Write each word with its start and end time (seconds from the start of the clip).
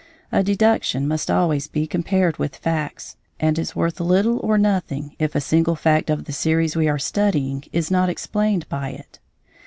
A 0.31 0.41
deduction 0.41 1.07
must 1.07 1.29
always 1.29 1.67
be 1.67 1.85
compared 1.85 2.37
with 2.37 2.55
facts, 2.55 3.17
and 3.39 3.59
is 3.59 3.75
worth 3.75 3.99
little 3.99 4.39
or 4.39 4.57
nothing 4.57 5.15
if 5.19 5.35
a 5.35 5.39
single 5.39 5.75
fact 5.75 6.09
of 6.09 6.25
the 6.25 6.33
series 6.33 6.75
we 6.75 6.87
are 6.87 6.97
studying 6.97 7.65
is 7.71 7.91
not 7.91 8.09
explained 8.09 8.67
by 8.67 8.89
it. 8.93 9.19